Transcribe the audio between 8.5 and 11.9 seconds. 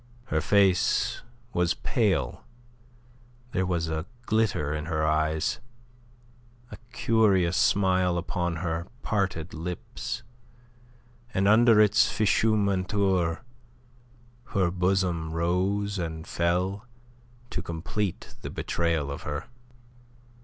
her parted lips, and under